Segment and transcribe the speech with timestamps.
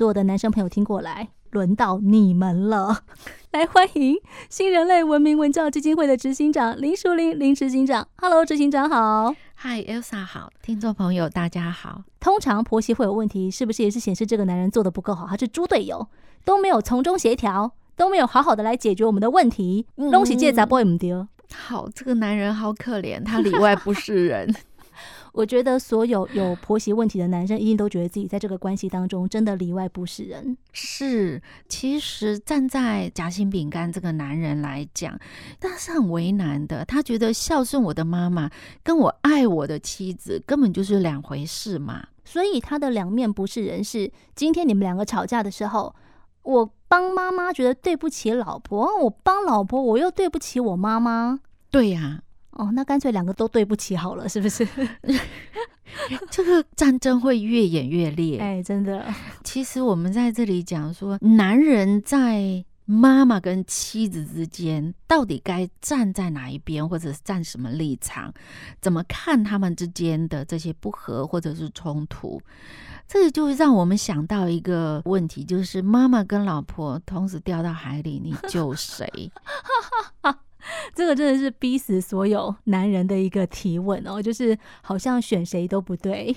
[0.00, 3.00] 所有的男生朋友听过来，轮到你们了。
[3.52, 4.16] 来欢迎
[4.48, 8.08] 新人类文明文教基金会的执行长林淑玲林执行长。
[8.16, 9.34] Hello，执行长好。
[9.56, 12.04] Hi Elsa 好，听众朋友大家好。
[12.18, 15.26] 通常婆媳会有问题，是不是也是显示这个男人做的不够好？
[15.28, 16.08] 他是猪队友，
[16.46, 19.84] 都没有从中协调，都没有好好的来解决我们的问题。
[20.10, 21.28] 东西借砸不会唔丢。
[21.52, 24.54] 好，这个男人好可怜，他里外不是人。
[25.32, 30.56] 我觉得所有有婆媳问题的男生，一定都觉得自己在这个关系当中真的里外不是人。
[30.72, 35.18] 是，其实站在夹心饼干这个男人来讲，
[35.60, 36.84] 他是很为难的。
[36.84, 38.50] 他觉得孝顺我的妈妈，
[38.82, 42.06] 跟我爱我的妻子根本就是两回事嘛。
[42.24, 45.94] 所以他的两面不是人，是今天你们两个吵架的时候，
[46.42, 51.40] 我帮妈妈觉得对不起老婆，我帮老婆我又对不起我妈妈。
[51.70, 52.22] 对呀。
[52.52, 54.66] 哦，那干脆两个都对不起好了，是不是？
[56.30, 58.38] 这个战争会越演越烈。
[58.38, 59.12] 哎，真的。
[59.42, 68.32] 其实我们在这里讲说，男人在妈妈跟妻子之间，到底该站在哪一边，或者是站什么立场，
[68.80, 72.40] 怎么看他们之间的这些不和或者是冲突？
[73.08, 79.32] 这个就让我们想到一个问题，就是妈妈跟老婆同时掉到海里，你救谁？
[80.94, 86.34] 这个真的是逼死所有男人的一个提问哦，就是好像选谁都不对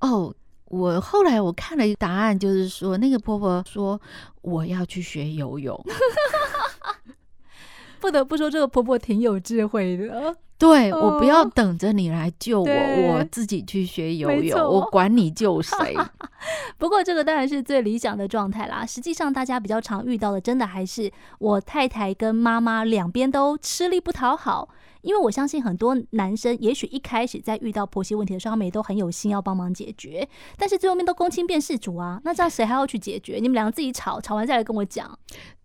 [0.00, 0.34] 哦。
[0.66, 4.00] 我后来我看了一个答案，就是说那个婆婆说
[4.42, 5.80] 我要去学游泳。
[8.00, 10.36] 不得不说，这个婆婆挺有智慧的。
[10.56, 12.68] 对，我不要等着你来救我，
[13.08, 15.96] 我自己去学游泳，我管你救谁。
[16.78, 18.86] 不过这个当然是最理想的状态啦。
[18.86, 24.68] 实际上，大家比较常遇到的，真的还是我太太跟妈妈两边都吃力不讨好。
[25.02, 32.18] 因为我相信很多男生，也许一开始在遇到婆媳问题的时候，他们也都很有心要帮忙解决，但是最后面都公亲变事主啊。
[32.24, 33.34] 那这样谁还要去解决？
[33.34, 35.18] 你们两个自己吵，吵完再来跟我讲。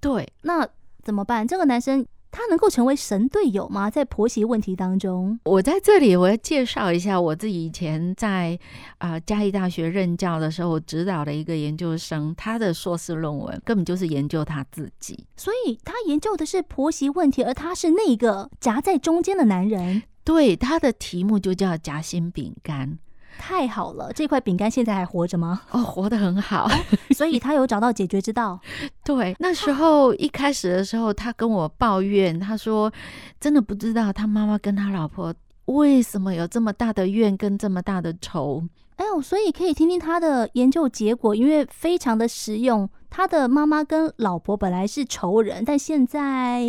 [0.00, 0.68] 对，那
[1.02, 1.46] 怎么办？
[1.46, 2.04] 这个男生。
[2.32, 3.90] 他能够成为神队友吗？
[3.90, 8.58] 在婆媳问题当中，我在这里我要介绍一下我自己以前在
[8.98, 20.02] 啊嘉义大学任教的时候，我指导的一个研究生，他的硕士论文根本就是研究他自己，所以他研究的是婆媳问题，而他是那个夹在中间的男人。
[20.24, 22.98] 对，他的题目就叫夹心饼干。
[23.38, 25.62] 太好了，这块饼干现在还活着吗？
[25.70, 26.68] 哦，活得很好，
[27.10, 28.60] 所以他有找到解决之道。
[29.04, 32.92] 对，那时候一开始的时候，他跟我抱怨，他说
[33.40, 35.34] 真的不知道他妈妈跟他老婆
[35.66, 38.62] 为什么有这么大的怨跟这么大的仇。
[38.96, 42.88] 哎呦，所以可以听听他的研究结果，因为非常的实用。
[43.10, 46.66] 他的妈妈跟老婆本来是仇人，但现在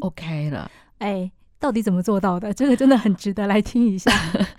[0.00, 0.70] OK 了。
[0.98, 1.30] 哎。
[1.58, 2.52] 到底怎么做到的？
[2.52, 4.12] 这个真的很值得来听一下。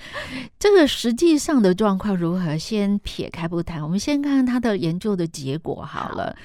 [0.78, 2.56] 这个实际上的状况如何？
[2.56, 6.36] 先撇开不谈，我们先看看他的研究的结果好了。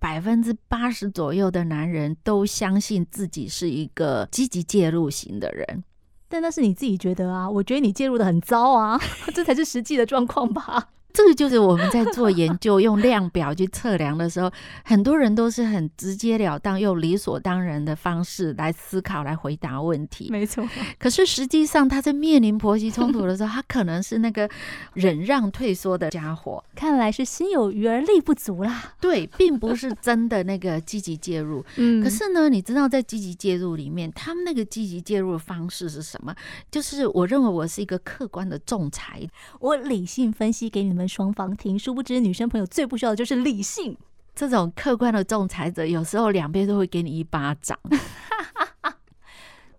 [0.00, 5.84] 百分之八十左右的男人都相信自己是一个积极介入型的人，
[6.28, 9.00] 但那是你自己觉得啊，我觉得你介入的很糟啊，
[9.32, 10.88] 这才是实际的状况吧。
[11.12, 14.50] 这个就是我们在做研究，用量表去测量的时候，
[14.84, 20.28] 很多人都是很直截了当，用理所当然的方式来思考、来回答问题。
[20.30, 20.68] 没错。
[20.98, 24.48] 可是实际上，他在面临婆媳冲突的时候，他可能是那个
[24.94, 26.62] 忍让退缩的家伙。
[26.76, 28.94] 看来是心有余而力不足啦。
[29.00, 31.64] 对，并不是真的那个积极介入。
[31.76, 32.02] 嗯。
[32.02, 36.34] 可是呢，你知道在积极介入里面，他们那个积极介入的方式是什么？
[36.70, 39.20] 就是我认为我是一个客观的仲裁，
[39.58, 41.08] 我理性分析给你们。
[41.08, 43.96] 双方听，殊不知女生朋友最不需要的就是理性。
[44.34, 47.78] 这种客观的仲裁者，有时候两边都会给你一巴掌。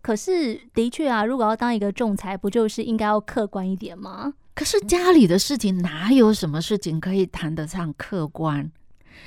[0.02, 4.34] 可是，的确啊，如果要当一个仲裁，不就是应该要客观一点吗？
[4.56, 8.72] 可是家里的事情，哪有什么事情可以谈得上客观？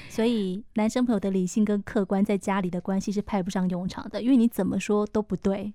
[0.08, 5.72] 所以，男生朋友的理性跟客观在家里的关系是派不上用场的，因为你怎么说都不对。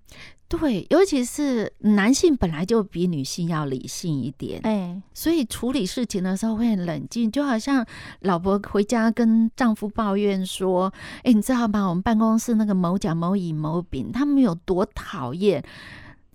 [0.50, 7.86] 对，尤其是男性本来就比女性要理性一点，哎，所以处理事情的时候会很冷静，就好像
[8.22, 10.94] 老婆回家跟丈夫抱怨说
[11.24, 11.90] ：“哎，你知道吗？
[11.90, 15.62] 我们办公室那个某甲、某乙、某丙，他们有多讨厌。”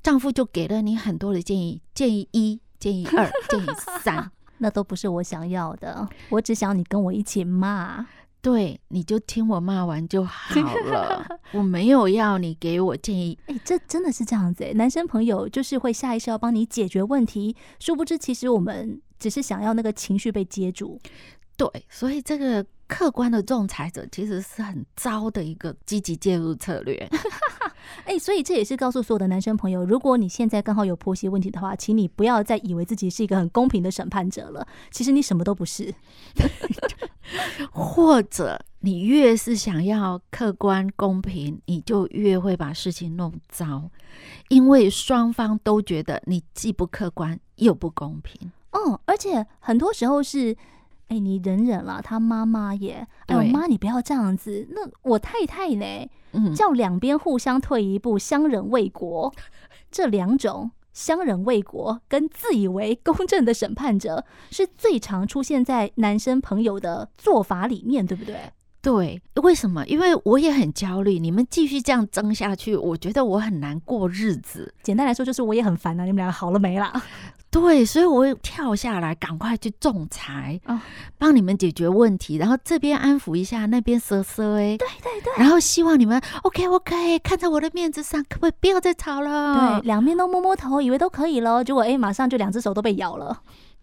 [0.02, 3.66] 丈夫就给了你很多的建议，建议一，建议二，建议
[4.02, 4.30] 三。
[4.62, 8.06] 那都不是我想要的，我只想你跟我一起骂，
[8.40, 10.54] 对，你就听我骂完就好
[10.86, 13.36] 了，我没有要你给我建议。
[13.48, 20.96] 哎、欸，这真的是这样子哎，男生朋友就是会下意识要帮你解决问题，殊不知其实我们只是想要那个情绪被接住。
[21.56, 27.08] 对，所以这个客观的仲裁者其实是很糟的一个积极介入策略。
[28.04, 34.66] 哎、欸，所以这也是告诉所有的男生朋友，如果你现在刚好有婆媳问题的话，请你不要再以为自己是一个很公平的审判者了。
[34.90, 35.94] 其实你什么都不是。
[37.70, 43.90] 或者你越是想要客观公平，你就越会把事情弄糟，
[44.48, 48.50] 因为双方都觉得你既不客观又不公平。
[48.72, 50.56] 嗯，而且很多时候是。
[51.12, 54.66] 哎，你忍忍了，他妈妈也，哎呦妈，你不要这样子。
[54.70, 55.84] 那我太太呢？
[56.32, 59.30] 嗯，叫两边互相退一步，相忍为国。
[59.90, 68.36] 这两种相忍为国跟自以为公正的审判者，是最常出现在男生朋友的做法里面，对不对？
[68.80, 69.86] 对，为什么？
[69.86, 71.18] 因为我也很焦虑。
[71.18, 74.72] 你们继续这样争下去，我觉得我很难过日子。
[74.82, 76.04] 简单来说，就是我也很烦啊。
[76.04, 76.90] 你们俩好了没啦？
[77.52, 80.58] 对，所以我跳下来，赶快去仲裁，
[81.18, 89.80] 帮你们解决问题，然后这边安抚一下，那边瑟瑟哎，对对对，然后希望你们 OK OK，看在我的面子上，可不可以不要再吵了？
[89.80, 93.38] 对，两边都摸摸头，以为都可以了，结果哎，马上就两只手都被咬了。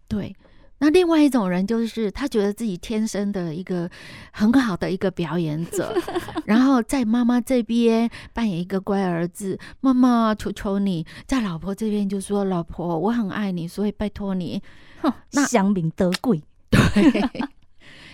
[0.08, 0.36] 对。
[0.80, 3.90] 那另外一种人就是他觉得自己天生的一个
[4.32, 5.94] 很好的一个表演者，
[6.46, 14.62] 然后在妈妈这边扮演一个乖儿子，妈妈求求你，在老婆这边就说老婆我很爱你，所以拜托你，
[15.02, 16.42] 哼，那香民得贵。
[16.70, 17.22] 对，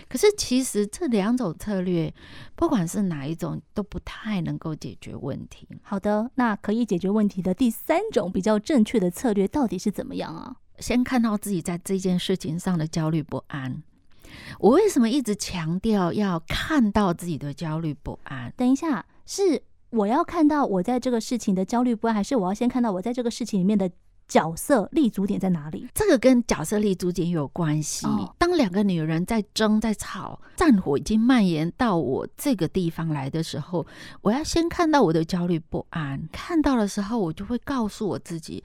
[0.08, 2.12] 可是其实这两种策略，
[2.54, 5.68] 不管是哪一种，都不太能够解决问题。
[5.82, 10.56] 好的，那可以解决问题的第三种比较正确的策略到底是怎么样啊？
[10.78, 13.82] 先看到自己在这件事情上的焦虑不安。
[14.58, 18.52] 我为什么一直强调要看到自己的焦虑不安？
[18.56, 23.90] 等一下，是我要看到我在这个事情的焦虑不安，还是我要先看到我在这个事情里面的
[24.28, 25.88] 角色立足点在哪里？
[25.94, 28.06] 这个跟角色立足点有关系。
[28.06, 28.34] 哦。
[28.36, 33.86] 当两个女人在争、在吵，战火已经蔓延到我这个地方来的时候，
[34.20, 36.28] 我要先看到我的焦虑不安。
[36.32, 38.62] 看到的时候，我就会告诉我自己，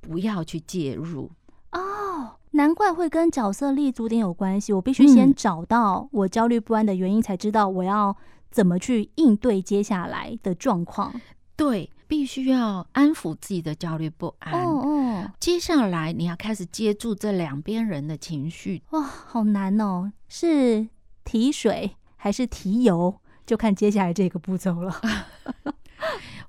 [0.00, 1.30] 不要去介入。
[1.72, 4.72] 哦，难怪会跟角色立足点有关系。
[4.72, 8.16] 我必须先找到我焦虑不安的原因，才知道我要
[8.50, 11.20] 怎么去应对接下来的状况。
[11.56, 14.52] 对，必须要安抚自己的焦虑不安。
[14.54, 18.82] 哦哦，接下来你要开始接住这两边人的情绪。
[18.90, 20.12] 哇，好难哦！
[20.28, 20.88] 是
[21.24, 23.20] 提水还是提油？
[23.44, 25.00] 就看接下来这个步骤了。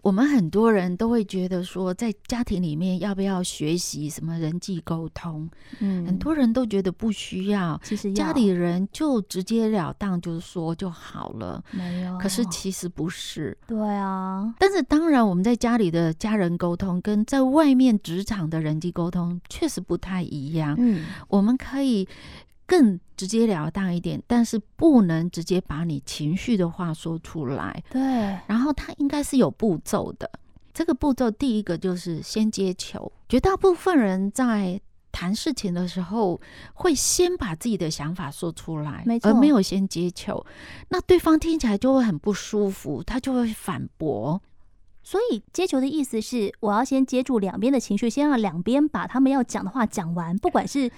[0.02, 5.50] 我们很多人都会觉得说，在家庭里面要不要学习什么人际沟通？
[5.80, 7.80] 嗯，很多人都觉得不需要。
[7.84, 11.64] 其实家里人就直截了当就是说就好了。
[11.72, 13.58] 没有，可是其实不是。
[13.68, 14.54] 对啊。
[14.58, 20.76] 但是当然，我们在家里的家人沟通跟在外面职场的人际沟通确实不太一样。
[20.80, 22.08] 嗯，我们可以。
[22.70, 27.84] 更直截了当一点，但是不能直接把你情绪的话说出来。
[27.90, 28.00] 对，
[28.46, 30.30] 然后它应该是有步骤的。
[30.72, 33.12] 这个步骤第一个就是先接球。
[33.28, 34.80] 绝大部分人在
[35.12, 36.40] 谈事情的时候，
[36.76, 40.46] 会先把自己的想法说出来，而没有先接球。
[40.90, 44.40] 那对方听起来就会很不舒服，他就会反驳。
[45.02, 50.92] 所以接球的意思是，我要先接住两边的情绪，先让两边把他们要讲的话讲完，不管是。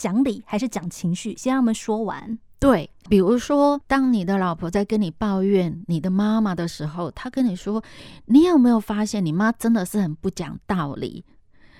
[0.00, 1.36] 讲理还是讲情绪？
[1.36, 2.38] 先让他们说完。
[2.58, 7.82] 对，比如说，当你的老婆在跟你抱怨你的妈妈的时候，她跟你说
[8.24, 11.22] ：“你有没有发现你妈真的是很不讲道理？”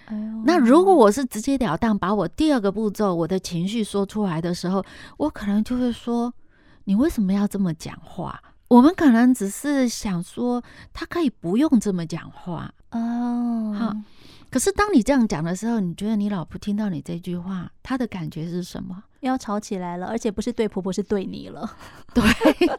[0.05, 4.84] 哎呦，那如果我是直截了当把我第二个步骤我的情绪说出来的时候，
[5.16, 6.32] 我可能就会说
[6.84, 13.75] ：“你为什么要这么讲话？”我们可能只是想说，他可以不用这么讲话哦。
[13.78, 13.97] 好。
[14.50, 19.04] 可是当你这样讲的时候，你觉得你老婆听到你这句话，她的感觉是什么？
[19.21, 21.76] 要吵起来了，而且不是对婆婆，是对你了。
[22.14, 22.23] 对，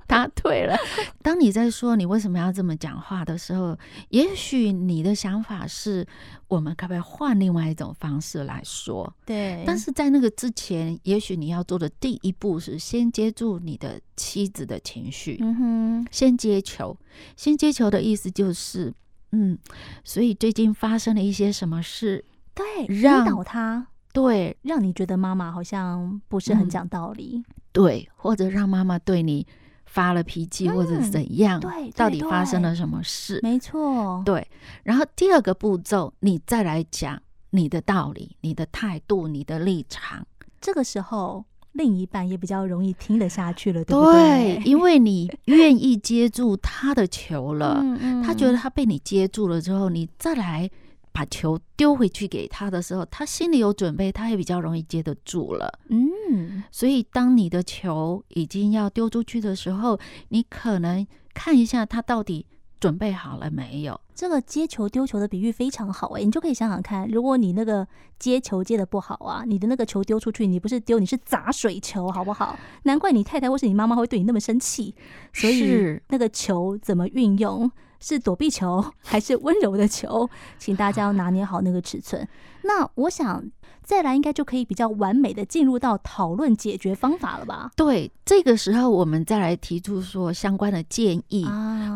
[0.07, 0.75] 答对了。
[1.21, 3.77] 当你在说你为什么要这么讲话的时候，
[4.09, 6.05] 也许你的想法是，
[6.47, 9.13] 我们可不可以换另外一种方式来说？
[9.23, 9.63] 对。
[9.65, 15.37] 但是在那个之前，也许你要做的第一步是先接住你的妻子的情绪。
[15.39, 16.97] 嗯哼，先接球。
[17.37, 18.93] 先接球的意思就是。
[19.31, 19.57] 嗯，
[20.03, 22.23] 所以最近发生了一些什么事？
[22.53, 29.47] 对，让引导他，对，让你觉得妈妈好像不是很讲道理，嗯，对，或者让妈妈对你
[29.85, 31.59] 发了脾气，或者怎样？
[31.59, 33.39] 嗯，对，到底发生了什么事？
[33.41, 34.45] 没错，对。
[34.83, 37.21] 然后第二个步骤，你再来讲
[37.51, 40.27] 你的道理、你的态度、你的立场。
[40.59, 41.45] 这个时候。
[41.73, 44.57] 另一半也比较容易听得下去了，对不对？
[44.57, 50.69] 对，因为你愿意接住他的球了，嗯嗯，他觉得他被你接住了之后，你再来
[51.13, 55.79] 把球丢回去给他的时候，他心里有准备，他也比较容易接得住了。
[55.89, 59.99] 嗯，所以当你的球已经要丢出去的时候，
[60.29, 62.45] 你可能看一下他到底
[62.79, 63.99] 准备好了没有？
[64.21, 67.87] 这个接球丢球的比喻非常好哎，你就可以想想看，如果你那个
[68.19, 72.55] 接球接的不好啊，你的那个球丢出去，你不是丢，你是砸水球，好不好？
[72.83, 74.93] 难怪你太太或是你妈妈会对你那么生气。
[75.33, 77.71] 所以那个球怎么运用？
[78.01, 80.29] 是躲避球还是温柔的球？
[80.59, 82.27] 请大家要拿捏好那个尺寸。
[82.63, 83.43] 那我想
[83.83, 87.71] 再来应该就可以比较完美的进入到讨论解决方法了吧？
[87.75, 91.45] 对，这个时候我们再来提出说相关的建议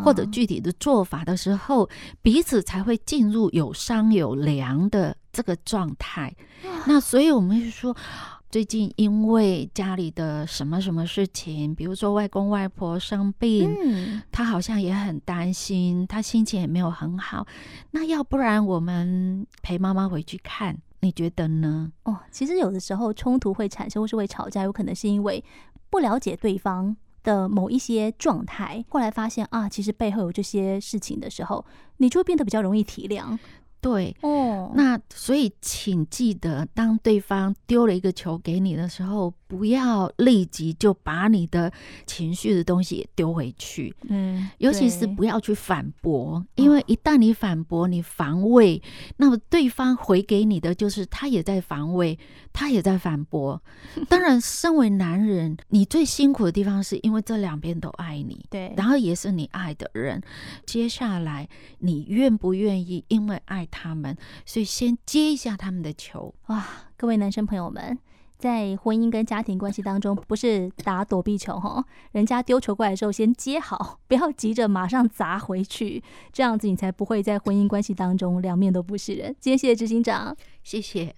[0.03, 1.89] 或者具体的做法的时候，
[2.21, 6.33] 彼此才会进入有商有量的这个状态。
[6.85, 7.95] 那所以我们就说。
[8.55, 17.45] 最近因为家里的什么什么事情，比如说外公外婆生病，嗯，他好像也很担心，他心情也没有很好。
[17.91, 21.91] 那要不然我们陪妈妈回去看，你觉得呢？
[22.03, 25.43] 哦，其实有的时候冲突会产生，或是会吵架，有可能是因为
[25.89, 28.85] 不了解对方的某一些状态。
[28.87, 31.65] 后来发现啊，其实背后有这些事情的时候，
[31.97, 33.37] 你就会变得比较容易体谅。
[33.85, 41.71] 对，哦，那所以请记得，当对方丢了一个球给你的时候，不要立即就把你的
[42.07, 43.95] 情绪的东西也丢回去。
[44.09, 48.81] 嗯，尤其是不要去反驳，因为一旦你反驳，你防卫，
[49.17, 52.17] 那么对方回给你的就是他也在防卫，
[52.51, 53.61] 他也在反驳。
[54.09, 60.19] 当然，身为男人，你最辛苦的地方是因为这两边都爱你， 对，然后也是你爱的人。
[60.65, 64.15] 接下来，你愿不愿意因为爱他们，
[64.45, 66.33] 所以先接一下他们的球。
[66.47, 66.65] 哇，
[66.95, 67.99] 各位男生朋友们，
[68.39, 76.01] 在婚姻跟家庭关系当中，不是打躲避球哈，人家丢球过来的时候，先接好，不要急着马上砸回去，
[76.31, 79.35] 这样子你才不会在婚姻关系当中两面都不是人。
[79.41, 81.13] 今天谢谢执行长，谢谢。